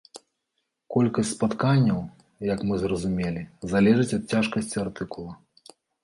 [0.93, 1.99] Колькасць спатканняў,
[2.53, 5.33] як мы зразумелі, залежыць ад цяжкасці артыкула.